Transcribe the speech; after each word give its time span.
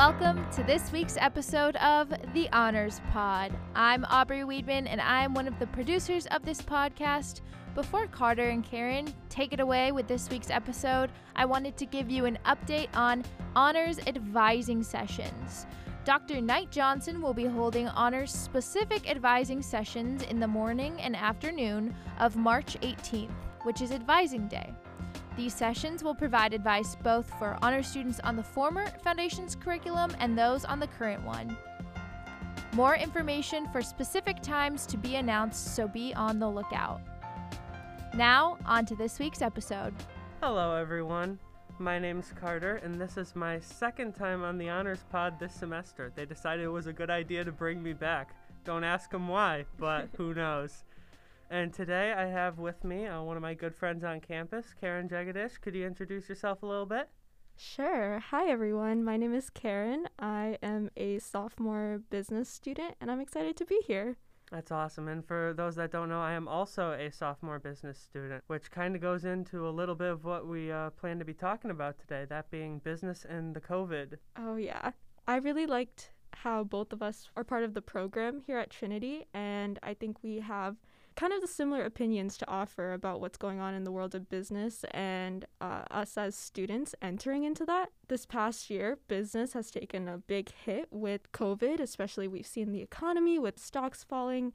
Welcome 0.00 0.50
to 0.52 0.62
this 0.62 0.92
week's 0.92 1.18
episode 1.18 1.76
of 1.76 2.08
The 2.32 2.48
Honors 2.54 3.02
Pod. 3.12 3.52
I'm 3.74 4.06
Aubrey 4.06 4.40
Weedman, 4.40 4.86
and 4.88 4.98
I'm 4.98 5.34
one 5.34 5.46
of 5.46 5.58
the 5.58 5.66
producers 5.66 6.24
of 6.28 6.42
this 6.42 6.62
podcast. 6.62 7.42
Before 7.74 8.06
Carter 8.06 8.48
and 8.48 8.64
Karen 8.64 9.12
take 9.28 9.52
it 9.52 9.60
away 9.60 9.92
with 9.92 10.08
this 10.08 10.30
week's 10.30 10.48
episode, 10.48 11.10
I 11.36 11.44
wanted 11.44 11.76
to 11.76 11.84
give 11.84 12.10
you 12.10 12.24
an 12.24 12.38
update 12.46 12.88
on 12.94 13.26
honors 13.54 14.00
advising 14.06 14.82
sessions. 14.82 15.66
Dr. 16.06 16.40
Knight 16.40 16.70
Johnson 16.70 17.20
will 17.20 17.34
be 17.34 17.44
holding 17.44 17.86
honors 17.88 18.32
specific 18.32 19.06
advising 19.10 19.60
sessions 19.60 20.22
in 20.22 20.40
the 20.40 20.48
morning 20.48 20.98
and 21.02 21.14
afternoon 21.14 21.94
of 22.18 22.36
March 22.36 22.80
18th, 22.80 23.34
which 23.64 23.82
is 23.82 23.92
Advising 23.92 24.48
Day. 24.48 24.72
These 25.36 25.54
sessions 25.54 26.02
will 26.02 26.14
provide 26.14 26.52
advice 26.52 26.96
both 26.96 27.30
for 27.38 27.56
honor 27.62 27.82
students 27.82 28.20
on 28.20 28.36
the 28.36 28.42
former 28.42 28.86
Foundations 29.02 29.54
curriculum 29.54 30.14
and 30.18 30.36
those 30.36 30.64
on 30.64 30.80
the 30.80 30.86
current 30.86 31.24
one. 31.24 31.56
More 32.72 32.96
information 32.96 33.68
for 33.68 33.82
specific 33.82 34.42
times 34.42 34.86
to 34.86 34.96
be 34.96 35.16
announced, 35.16 35.74
so 35.74 35.88
be 35.88 36.14
on 36.14 36.38
the 36.38 36.48
lookout. 36.48 37.00
Now, 38.14 38.58
on 38.66 38.86
to 38.86 38.94
this 38.96 39.18
week's 39.18 39.42
episode. 39.42 39.94
Hello, 40.42 40.74
everyone. 40.74 41.38
My 41.78 41.98
name's 41.98 42.32
Carter, 42.38 42.76
and 42.76 43.00
this 43.00 43.16
is 43.16 43.34
my 43.34 43.58
second 43.60 44.12
time 44.14 44.42
on 44.42 44.58
the 44.58 44.68
Honors 44.68 45.04
Pod 45.10 45.40
this 45.40 45.54
semester. 45.54 46.12
They 46.14 46.26
decided 46.26 46.64
it 46.64 46.68
was 46.68 46.86
a 46.86 46.92
good 46.92 47.08
idea 47.08 47.44
to 47.44 47.52
bring 47.52 47.82
me 47.82 47.92
back. 47.92 48.34
Don't 48.64 48.84
ask 48.84 49.10
them 49.10 49.28
why, 49.28 49.64
but 49.78 50.08
who 50.16 50.34
knows. 50.34 50.84
And 51.52 51.74
today 51.74 52.14
I 52.16 52.26
have 52.26 52.60
with 52.60 52.84
me 52.84 53.08
uh, 53.08 53.22
one 53.22 53.36
of 53.36 53.42
my 53.42 53.54
good 53.54 53.74
friends 53.74 54.04
on 54.04 54.20
campus, 54.20 54.66
Karen 54.80 55.08
Jegadish. 55.08 55.60
Could 55.60 55.74
you 55.74 55.84
introduce 55.84 56.28
yourself 56.28 56.62
a 56.62 56.66
little 56.66 56.86
bit? 56.86 57.08
Sure. 57.56 58.20
Hi, 58.30 58.48
everyone. 58.48 59.02
My 59.02 59.16
name 59.16 59.34
is 59.34 59.50
Karen. 59.50 60.06
I 60.16 60.58
am 60.62 60.92
a 60.96 61.18
sophomore 61.18 62.02
business 62.08 62.48
student, 62.48 62.94
and 63.00 63.10
I'm 63.10 63.18
excited 63.18 63.56
to 63.56 63.64
be 63.64 63.80
here. 63.84 64.16
That's 64.52 64.70
awesome. 64.70 65.08
And 65.08 65.24
for 65.24 65.52
those 65.56 65.74
that 65.74 65.90
don't 65.90 66.08
know, 66.08 66.20
I 66.20 66.34
am 66.34 66.46
also 66.46 66.92
a 66.92 67.10
sophomore 67.10 67.58
business 67.58 67.98
student, 67.98 68.44
which 68.46 68.70
kind 68.70 68.94
of 68.94 69.02
goes 69.02 69.24
into 69.24 69.68
a 69.68 69.70
little 69.70 69.96
bit 69.96 70.12
of 70.12 70.24
what 70.24 70.46
we 70.46 70.70
uh, 70.70 70.90
plan 70.90 71.18
to 71.18 71.24
be 71.24 71.34
talking 71.34 71.72
about 71.72 71.98
today, 71.98 72.26
that 72.28 72.48
being 72.52 72.78
business 72.78 73.26
and 73.28 73.56
the 73.56 73.60
COVID. 73.60 74.18
Oh, 74.38 74.54
yeah. 74.54 74.92
I 75.26 75.38
really 75.38 75.66
liked 75.66 76.12
how 76.32 76.62
both 76.62 76.92
of 76.92 77.02
us 77.02 77.28
are 77.34 77.42
part 77.42 77.64
of 77.64 77.74
the 77.74 77.82
program 77.82 78.40
here 78.46 78.58
at 78.58 78.70
Trinity, 78.70 79.26
and 79.34 79.80
I 79.82 79.94
think 79.94 80.18
we 80.22 80.38
have 80.38 80.76
kind 81.20 81.34
of 81.34 81.42
the 81.42 81.46
similar 81.46 81.84
opinions 81.84 82.38
to 82.38 82.48
offer 82.48 82.94
about 82.94 83.20
what's 83.20 83.36
going 83.36 83.60
on 83.60 83.74
in 83.74 83.84
the 83.84 83.92
world 83.92 84.14
of 84.14 84.30
business 84.30 84.86
and 84.92 85.44
uh, 85.60 85.82
us 85.90 86.16
as 86.16 86.34
students 86.34 86.94
entering 87.02 87.44
into 87.44 87.62
that. 87.66 87.90
This 88.08 88.24
past 88.24 88.70
year, 88.70 88.96
business 89.06 89.52
has 89.52 89.70
taken 89.70 90.08
a 90.08 90.16
big 90.16 90.50
hit 90.64 90.88
with 90.90 91.30
COVID, 91.32 91.78
especially 91.78 92.26
we've 92.26 92.46
seen 92.46 92.72
the 92.72 92.80
economy 92.80 93.38
with 93.38 93.58
stocks 93.58 94.02
falling. 94.02 94.54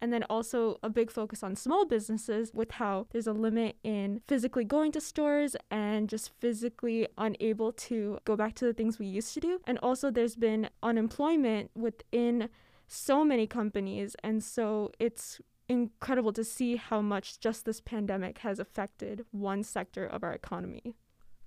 And 0.00 0.10
then 0.10 0.24
also 0.30 0.78
a 0.82 0.88
big 0.88 1.10
focus 1.10 1.42
on 1.42 1.54
small 1.54 1.84
businesses 1.84 2.50
with 2.54 2.70
how 2.72 3.08
there's 3.10 3.26
a 3.26 3.34
limit 3.34 3.76
in 3.82 4.22
physically 4.26 4.64
going 4.64 4.92
to 4.92 5.02
stores 5.02 5.54
and 5.70 6.08
just 6.08 6.30
physically 6.38 7.08
unable 7.18 7.72
to 7.72 8.18
go 8.24 8.36
back 8.36 8.54
to 8.54 8.64
the 8.64 8.72
things 8.72 8.98
we 8.98 9.06
used 9.06 9.34
to 9.34 9.40
do. 9.40 9.60
And 9.66 9.78
also, 9.82 10.10
there's 10.10 10.36
been 10.36 10.70
unemployment 10.82 11.70
within 11.74 12.48
so 12.86 13.22
many 13.22 13.46
companies. 13.46 14.16
And 14.22 14.42
so 14.42 14.92
it's 14.98 15.40
incredible 15.68 16.32
to 16.32 16.44
see 16.44 16.76
how 16.76 17.00
much 17.00 17.40
just 17.40 17.64
this 17.64 17.80
pandemic 17.80 18.38
has 18.38 18.58
affected 18.58 19.24
one 19.30 19.62
sector 19.62 20.06
of 20.06 20.22
our 20.22 20.32
economy. 20.32 20.94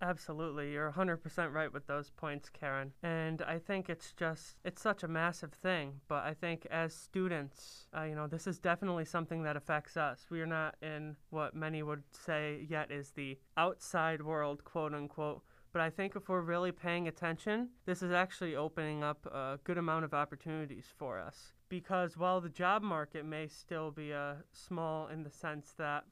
Absolutely. 0.02 0.72
You're 0.72 0.92
100% 0.92 1.52
right 1.52 1.72
with 1.72 1.86
those 1.88 2.10
points, 2.12 2.50
Karen. 2.50 2.94
And 3.04 3.42
I 3.42 3.60
think 3.60 3.90
it's 3.90 4.14
just, 4.14 4.56
it's 4.64 4.82
such 4.82 5.04
a 5.04 5.08
massive 5.08 5.52
thing. 5.52 6.00
But 6.08 6.24
I 6.24 6.34
think 6.34 6.66
as 6.72 6.94
students, 6.94 7.88
uh, 7.96 8.04
you 8.04 8.16
know, 8.16 8.28
this 8.28 8.48
is 8.48 8.60
definitely 8.60 9.06
something 9.06 9.44
that 9.44 9.58
affects 9.58 9.98
us. 9.98 10.26
We 10.30 10.42
are 10.42 10.48
not 10.48 10.76
in 10.82 11.18
what 11.32 11.54
many 11.54 11.84
would 11.84 12.04
say 12.12 12.66
yet 12.70 12.92
is 12.92 13.12
the 13.12 13.38
outside 13.58 14.22
world, 14.22 14.64
quote 14.64 14.94
unquote. 14.94 15.42
But 15.74 15.82
I 15.82 15.90
think 15.90 16.16
if 16.16 16.30
we're 16.30 16.42
really 16.42 16.72
paying 16.72 17.08
attention, 17.08 17.70
this 17.86 18.02
is 18.02 18.12
actually 18.12 18.56
opening 18.56 19.04
up 19.04 19.26
a 19.26 19.60
good 19.66 19.78
amount 19.78 20.06
of 20.06 20.14
opportunities 20.14 20.86
for 20.98 21.20
us 21.20 21.54
because 21.70 22.18
while 22.18 22.42
the 22.42 22.50
job 22.50 22.82
market 22.82 23.26
may 23.26 23.48
still 23.48 23.92
be 23.92 24.12
uh, 24.12 24.34
small 24.52 25.08
in 25.08 25.24
the 25.24 25.30
sense 25.30 25.74
that 25.78 26.04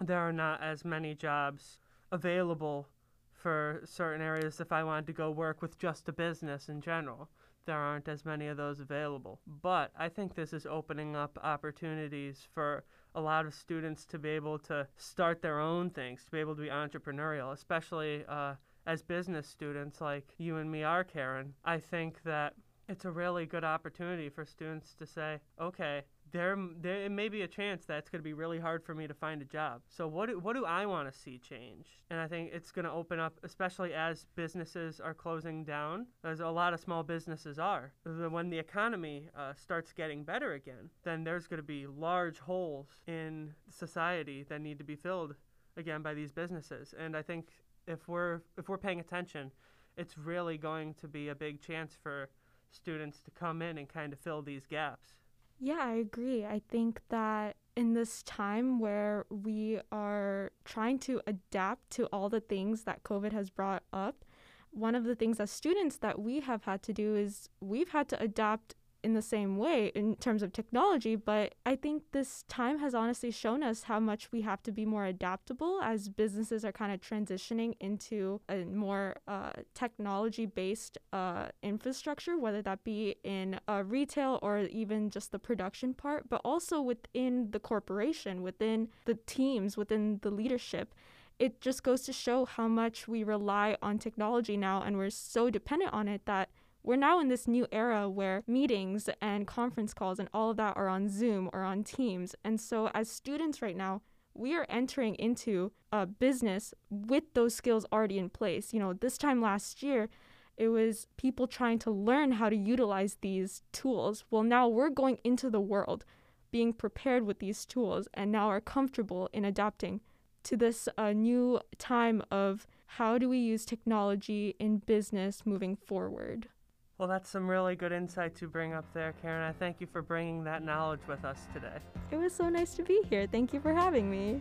there 0.00 0.18
are 0.18 0.32
not 0.32 0.62
as 0.62 0.84
many 0.84 1.14
jobs 1.14 1.78
available 2.10 2.88
for 3.30 3.82
certain 3.84 4.22
areas 4.22 4.60
if 4.60 4.72
I 4.72 4.84
wanted 4.84 5.06
to 5.08 5.12
go 5.12 5.30
work 5.30 5.62
with 5.62 5.78
just 5.78 6.08
a 6.08 6.12
business 6.12 6.68
in 6.68 6.80
general. 6.80 7.28
There 7.64 7.76
aren't 7.76 8.08
as 8.08 8.24
many 8.24 8.48
of 8.48 8.56
those 8.56 8.80
available. 8.80 9.40
But 9.46 9.92
I 9.96 10.08
think 10.08 10.34
this 10.34 10.52
is 10.52 10.66
opening 10.66 11.14
up 11.14 11.38
opportunities 11.42 12.46
for 12.52 12.84
a 13.14 13.20
lot 13.20 13.46
of 13.46 13.54
students 13.54 14.04
to 14.06 14.18
be 14.18 14.30
able 14.30 14.58
to 14.60 14.86
start 14.96 15.42
their 15.42 15.60
own 15.60 15.90
things, 15.90 16.24
to 16.24 16.30
be 16.30 16.40
able 16.40 16.56
to 16.56 16.62
be 16.62 16.68
entrepreneurial, 16.68 17.52
especially 17.52 18.24
uh, 18.28 18.54
as 18.86 19.02
business 19.02 19.46
students 19.46 20.00
like 20.00 20.32
you 20.38 20.56
and 20.56 20.70
me 20.70 20.82
are, 20.82 21.04
Karen. 21.04 21.54
I 21.64 21.78
think 21.78 22.22
that 22.24 22.54
it's 22.92 23.06
a 23.06 23.10
really 23.10 23.46
good 23.46 23.64
opportunity 23.64 24.28
for 24.28 24.44
students 24.44 24.94
to 24.94 25.06
say, 25.06 25.40
okay, 25.58 26.02
there, 26.30 26.56
there 26.80 27.08
may 27.08 27.28
be 27.30 27.40
a 27.40 27.48
chance 27.48 27.86
that 27.86 27.98
it's 27.98 28.10
going 28.10 28.20
to 28.20 28.24
be 28.24 28.34
really 28.34 28.58
hard 28.58 28.84
for 28.84 28.94
me 28.94 29.06
to 29.06 29.14
find 29.14 29.40
a 29.40 29.46
job. 29.46 29.80
So 29.88 30.06
what 30.06 30.28
do, 30.28 30.38
what 30.38 30.54
do 30.54 30.66
I 30.66 30.84
want 30.84 31.10
to 31.10 31.18
see 31.18 31.38
change? 31.38 31.86
And 32.10 32.20
I 32.20 32.28
think 32.28 32.50
it's 32.52 32.70
going 32.70 32.84
to 32.84 32.90
open 32.90 33.18
up, 33.18 33.38
especially 33.42 33.94
as 33.94 34.26
businesses 34.36 35.00
are 35.00 35.14
closing 35.14 35.64
down, 35.64 36.06
as 36.22 36.40
a 36.40 36.48
lot 36.48 36.74
of 36.74 36.80
small 36.80 37.02
businesses 37.02 37.58
are. 37.58 37.94
When 38.04 38.50
the 38.50 38.58
economy 38.58 39.28
uh, 39.36 39.54
starts 39.54 39.92
getting 39.92 40.22
better 40.22 40.52
again, 40.52 40.90
then 41.02 41.24
there's 41.24 41.46
going 41.46 41.58
to 41.58 41.66
be 41.66 41.86
large 41.86 42.38
holes 42.40 42.88
in 43.06 43.54
society 43.70 44.44
that 44.50 44.60
need 44.60 44.78
to 44.78 44.84
be 44.84 44.96
filled 44.96 45.34
again 45.78 46.02
by 46.02 46.12
these 46.12 46.30
businesses. 46.30 46.94
And 46.98 47.16
I 47.16 47.22
think 47.22 47.48
if 47.86 48.06
we're 48.06 48.42
if 48.58 48.68
we're 48.68 48.78
paying 48.78 49.00
attention, 49.00 49.50
it's 49.96 50.16
really 50.16 50.58
going 50.58 50.94
to 50.94 51.08
be 51.08 51.28
a 51.28 51.34
big 51.34 51.60
chance 51.60 51.96
for 52.02 52.28
students 52.72 53.20
to 53.20 53.30
come 53.30 53.62
in 53.62 53.78
and 53.78 53.88
kind 53.88 54.12
of 54.12 54.18
fill 54.18 54.42
these 54.42 54.66
gaps. 54.66 55.14
Yeah, 55.58 55.78
I 55.80 55.92
agree. 55.92 56.44
I 56.44 56.60
think 56.68 57.00
that 57.08 57.56
in 57.76 57.94
this 57.94 58.22
time 58.24 58.80
where 58.80 59.26
we 59.30 59.80
are 59.90 60.50
trying 60.64 60.98
to 61.00 61.20
adapt 61.26 61.90
to 61.90 62.06
all 62.06 62.28
the 62.28 62.40
things 62.40 62.82
that 62.82 63.04
COVID 63.04 63.32
has 63.32 63.48
brought 63.48 63.84
up, 63.92 64.24
one 64.72 64.94
of 64.94 65.04
the 65.04 65.14
things 65.14 65.38
as 65.38 65.50
students 65.50 65.96
that 65.98 66.18
we 66.18 66.40
have 66.40 66.64
had 66.64 66.82
to 66.82 66.92
do 66.92 67.14
is 67.14 67.48
we've 67.60 67.90
had 67.90 68.08
to 68.08 68.20
adapt 68.20 68.74
in 69.02 69.14
the 69.14 69.22
same 69.22 69.56
way 69.56 69.90
in 69.94 70.16
terms 70.16 70.42
of 70.42 70.52
technology, 70.52 71.16
but 71.16 71.54
I 71.66 71.76
think 71.76 72.02
this 72.12 72.44
time 72.48 72.78
has 72.78 72.94
honestly 72.94 73.30
shown 73.30 73.62
us 73.62 73.84
how 73.84 73.98
much 73.98 74.30
we 74.30 74.42
have 74.42 74.62
to 74.64 74.72
be 74.72 74.86
more 74.86 75.04
adaptable 75.04 75.80
as 75.82 76.08
businesses 76.08 76.64
are 76.64 76.72
kind 76.72 76.92
of 76.92 77.00
transitioning 77.00 77.74
into 77.80 78.40
a 78.48 78.64
more 78.64 79.16
uh, 79.26 79.52
technology 79.74 80.46
based 80.46 80.98
uh, 81.12 81.48
infrastructure, 81.62 82.38
whether 82.38 82.62
that 82.62 82.84
be 82.84 83.16
in 83.24 83.58
uh, 83.68 83.82
retail 83.86 84.38
or 84.42 84.60
even 84.60 85.10
just 85.10 85.32
the 85.32 85.38
production 85.38 85.94
part, 85.94 86.28
but 86.28 86.40
also 86.44 86.80
within 86.80 87.50
the 87.50 87.60
corporation, 87.60 88.42
within 88.42 88.88
the 89.04 89.14
teams, 89.26 89.76
within 89.76 90.20
the 90.22 90.30
leadership. 90.30 90.94
It 91.38 91.60
just 91.60 91.82
goes 91.82 92.02
to 92.02 92.12
show 92.12 92.44
how 92.44 92.68
much 92.68 93.08
we 93.08 93.24
rely 93.24 93.76
on 93.82 93.98
technology 93.98 94.56
now 94.56 94.82
and 94.82 94.96
we're 94.96 95.10
so 95.10 95.50
dependent 95.50 95.92
on 95.92 96.06
it 96.06 96.24
that 96.26 96.50
we're 96.84 96.96
now 96.96 97.20
in 97.20 97.28
this 97.28 97.46
new 97.46 97.66
era 97.70 98.08
where 98.10 98.42
meetings 98.46 99.08
and 99.20 99.46
conference 99.46 99.94
calls 99.94 100.18
and 100.18 100.28
all 100.34 100.50
of 100.50 100.56
that 100.56 100.76
are 100.76 100.88
on 100.88 101.08
Zoom 101.08 101.48
or 101.52 101.62
on 101.62 101.84
Teams. 101.84 102.34
And 102.44 102.60
so, 102.60 102.90
as 102.92 103.08
students 103.08 103.62
right 103.62 103.76
now, 103.76 104.02
we 104.34 104.54
are 104.54 104.66
entering 104.68 105.14
into 105.16 105.72
a 105.92 106.06
business 106.06 106.74
with 106.90 107.24
those 107.34 107.54
skills 107.54 107.86
already 107.92 108.18
in 108.18 108.30
place. 108.30 108.72
You 108.72 108.80
know, 108.80 108.94
this 108.94 109.18
time 109.18 109.40
last 109.40 109.82
year, 109.82 110.08
it 110.56 110.68
was 110.68 111.06
people 111.16 111.46
trying 111.46 111.78
to 111.80 111.90
learn 111.90 112.32
how 112.32 112.48
to 112.48 112.56
utilize 112.56 113.16
these 113.20 113.62
tools. 113.72 114.24
Well, 114.30 114.42
now 114.42 114.68
we're 114.68 114.90
going 114.90 115.18
into 115.24 115.50
the 115.50 115.60
world 115.60 116.04
being 116.50 116.72
prepared 116.72 117.24
with 117.24 117.38
these 117.38 117.64
tools 117.64 118.08
and 118.14 118.30
now 118.30 118.48
are 118.48 118.60
comfortable 118.60 119.28
in 119.32 119.44
adapting 119.44 120.00
to 120.44 120.56
this 120.56 120.88
uh, 120.98 121.12
new 121.12 121.60
time 121.78 122.22
of 122.30 122.66
how 122.86 123.16
do 123.16 123.28
we 123.28 123.38
use 123.38 123.64
technology 123.64 124.54
in 124.58 124.78
business 124.78 125.42
moving 125.46 125.76
forward. 125.76 126.48
Well, 126.98 127.08
that's 127.08 127.30
some 127.30 127.48
really 127.48 127.74
good 127.74 127.92
insight 127.92 128.36
to 128.36 128.48
bring 128.48 128.74
up 128.74 128.84
there, 128.94 129.14
Karen. 129.20 129.42
I 129.42 129.52
thank 129.52 129.80
you 129.80 129.86
for 129.86 130.02
bringing 130.02 130.44
that 130.44 130.62
knowledge 130.62 131.00
with 131.08 131.24
us 131.24 131.38
today. 131.52 131.78
It 132.10 132.16
was 132.16 132.34
so 132.34 132.48
nice 132.48 132.74
to 132.74 132.82
be 132.82 133.02
here. 133.08 133.26
Thank 133.26 133.52
you 133.52 133.60
for 133.60 133.72
having 133.72 134.10
me. 134.10 134.40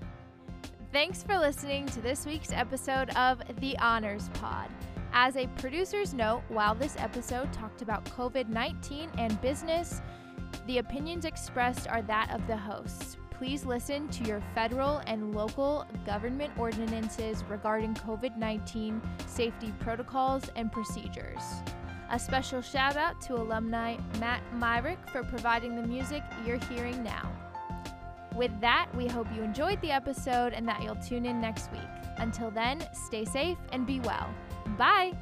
Thanks 0.92 1.24
for 1.24 1.38
listening 1.38 1.86
to 1.88 2.02
this 2.02 2.26
week's 2.26 2.52
episode 2.52 3.10
of 3.12 3.42
The 3.62 3.78
Honors 3.80 4.30
Pod. 4.34 4.70
As 5.14 5.38
a 5.38 5.48
producer's 5.58 6.14
note, 6.14 6.42
while 6.50 6.76
this 6.76 6.96
episode 6.98 7.52
talked 7.54 7.82
about 7.82 8.06
COVID 8.06 8.50
19 8.50 9.10
and 9.18 9.42
business, 9.42 10.02
the 10.68 10.78
opinions 10.78 11.26
expressed 11.26 11.88
are 11.88 12.02
that 12.04 12.32
of 12.32 12.46
the 12.48 12.58
hosts. 12.58 13.18
Please 13.32 13.66
listen 13.66 14.08
to 14.10 14.24
your 14.26 14.42
federal 14.54 14.98
and 15.08 15.34
local 15.34 15.86
government 16.06 16.52
ordinances 16.60 17.44
regarding 17.50 17.96
COVID 17.96 18.38
19 18.38 19.02
safety 19.26 19.74
protocols 19.80 20.44
and 20.56 20.72
procedures. 20.72 21.42
A 22.12 22.20
special 22.20 22.62
shout 22.62 22.98
out 22.98 23.22
to 23.22 23.36
alumni 23.36 23.96
Matt 24.20 24.42
Meyrick 24.56 25.00
for 25.10 25.24
providing 25.24 25.78
the 25.78 25.82
music 25.82 26.22
you're 26.46 26.60
hearing 26.70 27.02
now. 27.04 27.32
With 28.36 28.52
that, 28.60 28.90
we 28.96 29.08
hope 29.08 29.28
you 29.34 29.42
enjoyed 29.44 29.80
the 29.82 29.92
episode 29.92 30.52
and 30.52 30.68
that 30.68 30.84
you'll 30.84 30.96
tune 30.96 31.26
in 31.26 31.40
next 31.40 31.72
week. 31.72 31.82
Until 32.18 32.52
then, 32.52 32.82
stay 33.08 33.24
safe 33.24 33.58
and 33.72 33.88
be 33.88 34.02
well. 34.02 34.30
Bye! 34.78 35.14